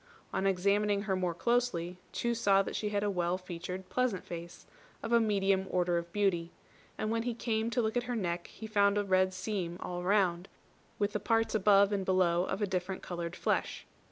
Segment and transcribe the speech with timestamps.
[0.33, 4.65] On examining her more closely, Chu saw that she had a well featured pleasant face,
[5.03, 6.49] of a medium order of beauty;
[6.97, 10.01] and when he came to look at her neck, he found a red seam all
[10.01, 10.47] round,
[10.97, 13.85] with the parts above and below of a different coloured flesh.